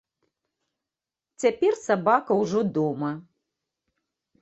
[1.45, 3.15] Цяпер сабака ўжо дома.